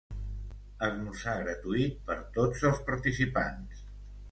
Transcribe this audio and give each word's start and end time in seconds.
Esmorzar 0.87 1.35
gratuït 1.43 2.01
per 2.09 2.17
tots 2.39 2.67
els 2.73 2.83
participants. 2.91 3.89